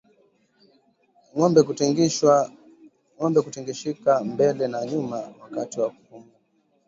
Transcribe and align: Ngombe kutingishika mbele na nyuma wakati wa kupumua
Ngombe 3.15 3.39
kutingishika 3.45 4.11
mbele 4.29 4.65
na 4.67 4.81
nyuma 4.85 5.29
wakati 5.41 5.79
wa 5.79 5.89
kupumua 5.89 6.33